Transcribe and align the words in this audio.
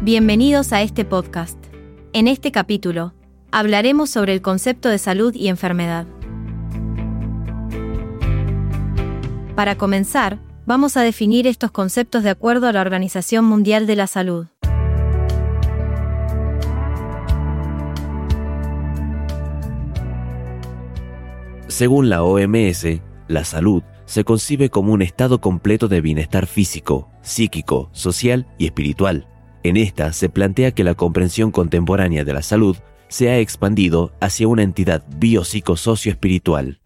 Bienvenidos 0.00 0.72
a 0.72 0.80
este 0.80 1.04
podcast. 1.04 1.58
En 2.12 2.28
este 2.28 2.52
capítulo, 2.52 3.14
hablaremos 3.50 4.08
sobre 4.08 4.32
el 4.32 4.40
concepto 4.40 4.88
de 4.88 4.96
salud 4.96 5.34
y 5.34 5.48
enfermedad. 5.48 6.06
Para 9.56 9.76
comenzar, 9.76 10.38
vamos 10.66 10.96
a 10.96 11.02
definir 11.02 11.48
estos 11.48 11.72
conceptos 11.72 12.22
de 12.22 12.30
acuerdo 12.30 12.68
a 12.68 12.72
la 12.72 12.80
Organización 12.80 13.44
Mundial 13.44 13.88
de 13.88 13.96
la 13.96 14.06
Salud. 14.06 14.46
Según 21.66 22.08
la 22.08 22.22
OMS, 22.22 22.86
la 23.26 23.44
salud 23.44 23.82
se 24.06 24.22
concibe 24.22 24.70
como 24.70 24.92
un 24.92 25.02
estado 25.02 25.40
completo 25.40 25.88
de 25.88 26.00
bienestar 26.00 26.46
físico, 26.46 27.10
psíquico, 27.20 27.90
social 27.92 28.46
y 28.58 28.66
espiritual 28.66 29.26
en 29.62 29.76
esta 29.76 30.12
se 30.12 30.28
plantea 30.28 30.72
que 30.72 30.84
la 30.84 30.94
comprensión 30.94 31.50
contemporánea 31.50 32.24
de 32.24 32.32
la 32.32 32.42
salud 32.42 32.76
se 33.08 33.30
ha 33.30 33.38
expandido 33.38 34.12
hacia 34.20 34.48
una 34.48 34.62
entidad 34.62 35.04
biopsico-socio-espiritual. 35.16 36.80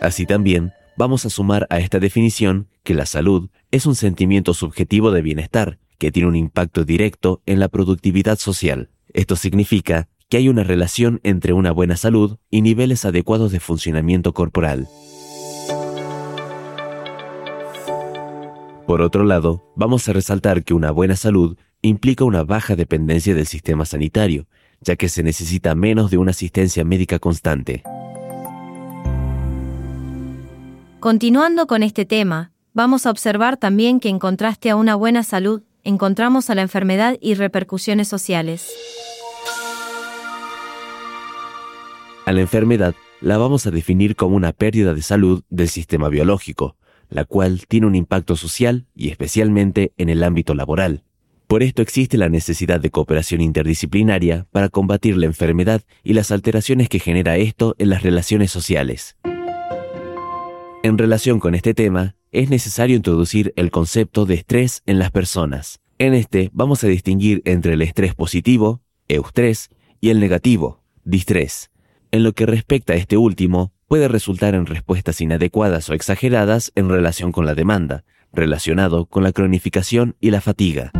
Así 0.00 0.26
también, 0.26 0.72
vamos 0.96 1.24
a 1.24 1.30
sumar 1.30 1.66
a 1.70 1.78
esta 1.78 1.98
definición 1.98 2.68
que 2.82 2.94
la 2.94 3.06
salud 3.06 3.48
es 3.70 3.86
un 3.86 3.94
sentimiento 3.94 4.52
subjetivo 4.52 5.10
de 5.10 5.22
bienestar 5.22 5.78
que 5.98 6.12
tiene 6.12 6.28
un 6.28 6.36
impacto 6.36 6.84
directo 6.84 7.40
en 7.46 7.58
la 7.58 7.68
productividad 7.68 8.38
social. 8.38 8.90
Esto 9.12 9.36
significa 9.36 10.08
que 10.28 10.36
hay 10.36 10.48
una 10.48 10.64
relación 10.64 11.20
entre 11.22 11.52
una 11.52 11.72
buena 11.72 11.96
salud 11.96 12.38
y 12.50 12.62
niveles 12.62 13.04
adecuados 13.04 13.52
de 13.52 13.60
funcionamiento 13.60 14.34
corporal. 14.34 14.88
Por 18.86 19.00
otro 19.00 19.24
lado, 19.24 19.62
vamos 19.76 20.06
a 20.08 20.12
resaltar 20.12 20.62
que 20.62 20.74
una 20.74 20.90
buena 20.90 21.16
salud 21.16 21.56
implica 21.80 22.24
una 22.24 22.44
baja 22.44 22.76
dependencia 22.76 23.34
del 23.34 23.46
sistema 23.46 23.86
sanitario, 23.86 24.46
ya 24.80 24.96
que 24.96 25.08
se 25.08 25.22
necesita 25.22 25.74
menos 25.74 26.10
de 26.10 26.18
una 26.18 26.32
asistencia 26.32 26.84
médica 26.84 27.18
constante. 27.18 27.82
Continuando 31.00 31.66
con 31.66 31.82
este 31.82 32.04
tema, 32.04 32.52
vamos 32.74 33.06
a 33.06 33.10
observar 33.10 33.56
también 33.56 34.00
que 34.00 34.10
en 34.10 34.18
contraste 34.18 34.68
a 34.68 34.76
una 34.76 34.96
buena 34.96 35.22
salud, 35.22 35.62
encontramos 35.82 36.50
a 36.50 36.54
la 36.54 36.62
enfermedad 36.62 37.16
y 37.22 37.34
repercusiones 37.34 38.08
sociales. 38.08 38.70
A 42.26 42.32
la 42.32 42.40
enfermedad 42.40 42.94
la 43.22 43.38
vamos 43.38 43.66
a 43.66 43.70
definir 43.70 44.14
como 44.16 44.36
una 44.36 44.52
pérdida 44.52 44.92
de 44.92 45.02
salud 45.02 45.42
del 45.48 45.68
sistema 45.68 46.10
biológico, 46.10 46.76
la 47.08 47.24
cual 47.24 47.66
tiene 47.68 47.86
un 47.86 47.94
impacto 47.94 48.36
social 48.36 48.86
y 48.94 49.10
especialmente 49.10 49.92
en 49.96 50.08
el 50.08 50.22
ámbito 50.22 50.54
laboral. 50.54 51.04
Por 51.46 51.62
esto 51.62 51.82
existe 51.82 52.16
la 52.16 52.28
necesidad 52.28 52.80
de 52.80 52.90
cooperación 52.90 53.40
interdisciplinaria 53.40 54.46
para 54.50 54.68
combatir 54.68 55.16
la 55.16 55.26
enfermedad 55.26 55.82
y 56.02 56.14
las 56.14 56.30
alteraciones 56.30 56.88
que 56.88 56.98
genera 56.98 57.36
esto 57.36 57.76
en 57.78 57.90
las 57.90 58.02
relaciones 58.02 58.50
sociales. 58.50 59.16
En 60.82 60.98
relación 60.98 61.40
con 61.40 61.54
este 61.54 61.74
tema, 61.74 62.16
es 62.32 62.50
necesario 62.50 62.96
introducir 62.96 63.52
el 63.56 63.70
concepto 63.70 64.26
de 64.26 64.34
estrés 64.34 64.82
en 64.86 64.98
las 64.98 65.10
personas. 65.10 65.80
En 65.98 66.14
este 66.14 66.50
vamos 66.52 66.82
a 66.82 66.88
distinguir 66.88 67.40
entre 67.44 67.74
el 67.74 67.82
estrés 67.82 68.14
positivo, 68.14 68.82
eustrés, 69.08 69.70
y 70.00 70.10
el 70.10 70.20
negativo, 70.20 70.82
distrés. 71.04 71.70
En 72.10 72.22
lo 72.22 72.32
que 72.32 72.46
respecta 72.46 72.92
a 72.92 72.96
este 72.96 73.16
último, 73.16 73.72
puede 73.94 74.08
resultar 74.08 74.56
en 74.56 74.66
respuestas 74.66 75.20
inadecuadas 75.20 75.88
o 75.88 75.94
exageradas 75.94 76.72
en 76.74 76.88
relación 76.88 77.30
con 77.30 77.46
la 77.46 77.54
demanda, 77.54 78.02
relacionado 78.32 79.06
con 79.06 79.22
la 79.22 79.30
cronificación 79.30 80.16
y 80.20 80.32
la 80.32 80.40
fatiga. 80.40 80.90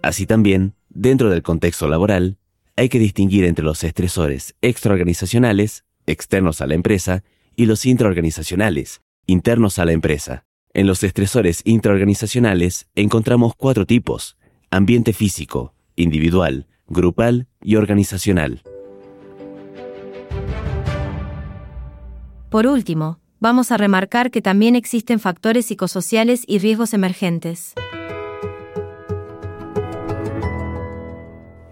Así 0.00 0.26
también, 0.26 0.76
dentro 0.90 1.28
del 1.28 1.42
contexto 1.42 1.88
laboral, 1.88 2.38
hay 2.76 2.88
que 2.88 3.00
distinguir 3.00 3.42
entre 3.46 3.64
los 3.64 3.82
estresores 3.82 4.54
extraorganizacionales, 4.62 5.84
externos 6.06 6.60
a 6.60 6.68
la 6.68 6.74
empresa, 6.74 7.24
y 7.56 7.66
los 7.66 7.84
intraorganizacionales, 7.84 9.02
internos 9.26 9.80
a 9.80 9.84
la 9.84 9.90
empresa. 9.90 10.44
En 10.72 10.86
los 10.86 11.02
estresores 11.02 11.62
intraorganizacionales 11.64 12.86
encontramos 12.94 13.54
cuatro 13.56 13.86
tipos, 13.86 14.36
ambiente 14.70 15.12
físico, 15.12 15.74
individual, 15.96 16.68
grupal 16.86 17.48
y 17.60 17.74
organizacional. 17.74 18.62
Por 22.52 22.66
último, 22.66 23.18
vamos 23.40 23.72
a 23.72 23.78
remarcar 23.78 24.30
que 24.30 24.42
también 24.42 24.76
existen 24.76 25.20
factores 25.20 25.64
psicosociales 25.64 26.44
y 26.46 26.58
riesgos 26.58 26.92
emergentes. 26.92 27.72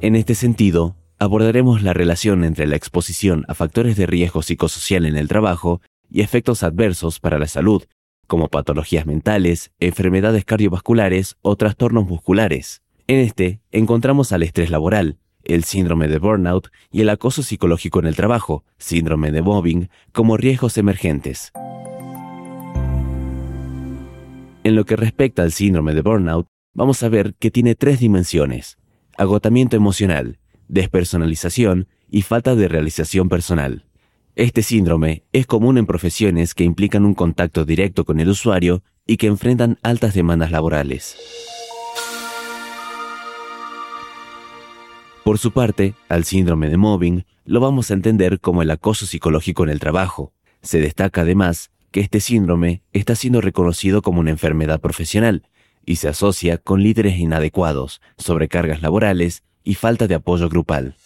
En 0.00 0.16
este 0.16 0.34
sentido, 0.34 0.96
abordaremos 1.18 1.82
la 1.82 1.92
relación 1.92 2.42
entre 2.42 2.66
la 2.66 2.76
exposición 2.76 3.44
a 3.48 3.54
factores 3.54 3.96
de 3.96 4.06
riesgo 4.06 4.40
psicosocial 4.40 5.04
en 5.04 5.16
el 5.16 5.28
trabajo 5.28 5.82
y 6.08 6.22
efectos 6.22 6.62
adversos 6.62 7.20
para 7.20 7.38
la 7.38 7.48
salud, 7.48 7.82
como 8.26 8.48
patologías 8.48 9.04
mentales, 9.04 9.72
enfermedades 9.78 10.46
cardiovasculares 10.46 11.36
o 11.42 11.54
trastornos 11.56 12.06
musculares. 12.06 12.80
En 13.08 13.18
este 13.18 13.60
encontramos 13.72 14.32
al 14.32 14.42
estrés 14.42 14.70
laboral, 14.70 15.18
el 15.44 15.64
síndrome 15.64 16.08
de 16.08 16.18
burnout 16.18 16.68
y 16.90 17.00
el 17.00 17.08
acoso 17.08 17.42
psicológico 17.42 17.98
en 18.00 18.06
el 18.06 18.16
trabajo, 18.16 18.64
síndrome 18.78 19.30
de 19.30 19.42
mobbing, 19.42 19.90
como 20.12 20.36
riesgos 20.36 20.78
emergentes. 20.78 21.52
En 24.64 24.76
lo 24.76 24.84
que 24.84 24.96
respecta 24.96 25.42
al 25.42 25.52
síndrome 25.52 25.94
de 25.94 26.02
burnout, 26.02 26.46
vamos 26.74 27.02
a 27.02 27.08
ver 27.08 27.34
que 27.34 27.50
tiene 27.50 27.74
tres 27.74 28.00
dimensiones, 28.00 28.78
agotamiento 29.16 29.76
emocional, 29.76 30.38
despersonalización 30.68 31.88
y 32.08 32.22
falta 32.22 32.54
de 32.54 32.68
realización 32.68 33.28
personal. 33.28 33.84
Este 34.34 34.62
síndrome 34.62 35.24
es 35.32 35.46
común 35.46 35.78
en 35.78 35.86
profesiones 35.86 36.54
que 36.54 36.64
implican 36.64 37.04
un 37.04 37.14
contacto 37.14 37.64
directo 37.64 38.04
con 38.04 38.20
el 38.20 38.30
usuario 38.30 38.82
y 39.06 39.16
que 39.18 39.26
enfrentan 39.26 39.78
altas 39.82 40.14
demandas 40.14 40.50
laborales. 40.50 41.61
Por 45.24 45.38
su 45.38 45.52
parte, 45.52 45.94
al 46.08 46.24
síndrome 46.24 46.68
de 46.68 46.76
mobbing 46.76 47.24
lo 47.44 47.60
vamos 47.60 47.90
a 47.90 47.94
entender 47.94 48.40
como 48.40 48.60
el 48.62 48.70
acoso 48.72 49.06
psicológico 49.06 49.62
en 49.62 49.70
el 49.70 49.78
trabajo. 49.78 50.32
Se 50.62 50.80
destaca 50.80 51.20
además 51.20 51.70
que 51.92 52.00
este 52.00 52.18
síndrome 52.18 52.82
está 52.92 53.14
siendo 53.14 53.40
reconocido 53.40 54.02
como 54.02 54.18
una 54.18 54.30
enfermedad 54.30 54.80
profesional 54.80 55.46
y 55.86 55.96
se 55.96 56.08
asocia 56.08 56.58
con 56.58 56.82
líderes 56.82 57.18
inadecuados, 57.18 58.00
sobrecargas 58.18 58.82
laborales 58.82 59.44
y 59.62 59.74
falta 59.74 60.08
de 60.08 60.16
apoyo 60.16 60.48
grupal. 60.48 60.96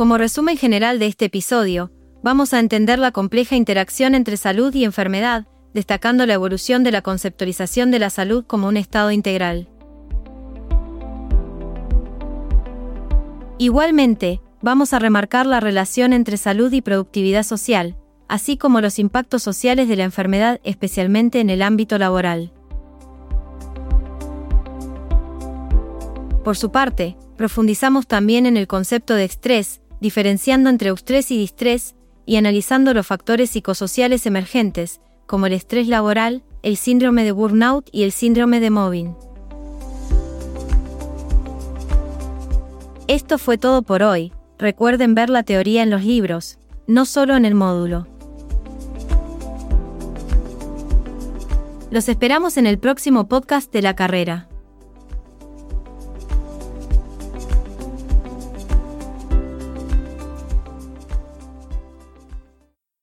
Como 0.00 0.16
resumen 0.16 0.56
general 0.56 0.98
de 0.98 1.08
este 1.08 1.26
episodio, 1.26 1.92
vamos 2.22 2.54
a 2.54 2.58
entender 2.58 2.98
la 2.98 3.12
compleja 3.12 3.54
interacción 3.54 4.14
entre 4.14 4.38
salud 4.38 4.74
y 4.74 4.84
enfermedad, 4.84 5.46
destacando 5.74 6.24
la 6.24 6.32
evolución 6.32 6.82
de 6.82 6.90
la 6.90 7.02
conceptualización 7.02 7.90
de 7.90 7.98
la 7.98 8.08
salud 8.08 8.46
como 8.46 8.68
un 8.68 8.78
estado 8.78 9.10
integral. 9.10 9.68
Igualmente, 13.58 14.40
vamos 14.62 14.94
a 14.94 14.98
remarcar 14.98 15.44
la 15.44 15.60
relación 15.60 16.14
entre 16.14 16.38
salud 16.38 16.72
y 16.72 16.80
productividad 16.80 17.42
social, 17.42 17.98
así 18.26 18.56
como 18.56 18.80
los 18.80 18.98
impactos 18.98 19.42
sociales 19.42 19.86
de 19.86 19.96
la 19.96 20.04
enfermedad 20.04 20.60
especialmente 20.64 21.40
en 21.40 21.50
el 21.50 21.60
ámbito 21.60 21.98
laboral. 21.98 22.54
Por 26.42 26.56
su 26.56 26.72
parte, 26.72 27.18
profundizamos 27.36 28.06
también 28.06 28.46
en 28.46 28.56
el 28.56 28.66
concepto 28.66 29.14
de 29.14 29.24
estrés, 29.24 29.82
diferenciando 30.00 30.70
entre 30.70 30.88
eustrés 30.88 31.30
y 31.30 31.38
distrés, 31.38 31.94
y 32.26 32.36
analizando 32.36 32.94
los 32.94 33.06
factores 33.06 33.50
psicosociales 33.50 34.26
emergentes, 34.26 35.00
como 35.26 35.46
el 35.46 35.52
estrés 35.52 35.88
laboral, 35.88 36.42
el 36.62 36.76
síndrome 36.76 37.24
de 37.24 37.32
burnout 37.32 37.88
y 37.92 38.02
el 38.02 38.12
síndrome 38.12 38.60
de 38.60 38.70
mobbing. 38.70 39.16
Esto 43.08 43.38
fue 43.38 43.58
todo 43.58 43.82
por 43.82 44.02
hoy. 44.02 44.32
Recuerden 44.58 45.14
ver 45.14 45.30
la 45.30 45.42
teoría 45.42 45.82
en 45.82 45.90
los 45.90 46.04
libros, 46.04 46.58
no 46.86 47.06
solo 47.06 47.36
en 47.36 47.44
el 47.44 47.54
módulo. 47.54 48.06
Los 51.90 52.08
esperamos 52.08 52.56
en 52.56 52.66
el 52.66 52.78
próximo 52.78 53.26
podcast 53.26 53.72
de 53.72 53.82
la 53.82 53.96
carrera. 53.96 54.49